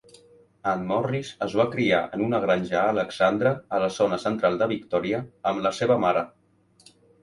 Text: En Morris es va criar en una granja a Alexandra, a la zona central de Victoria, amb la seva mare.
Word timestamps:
En 0.69 0.79
Morris 0.91 1.29
es 1.47 1.53
va 1.59 1.65
criar 1.75 1.99
en 2.19 2.25
una 2.29 2.41
granja 2.47 2.81
a 2.81 2.87
Alexandra, 2.95 3.55
a 3.79 3.85
la 3.87 3.93
zona 4.01 4.23
central 4.27 4.61
de 4.65 4.73
Victoria, 4.77 5.25
amb 5.53 5.67
la 5.69 5.79
seva 5.85 6.05
mare. 6.09 6.31